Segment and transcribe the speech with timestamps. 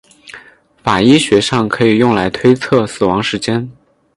[0.83, 3.71] 法医学上可以用来推测死亡时间。